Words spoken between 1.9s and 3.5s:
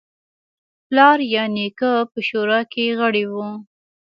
په شورا کې غړی و.